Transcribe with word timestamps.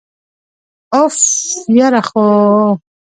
أف، 0.99 1.15
یره 1.77 2.01
خو!! 2.09 2.25